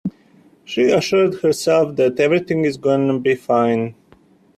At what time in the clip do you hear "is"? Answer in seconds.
2.65-2.75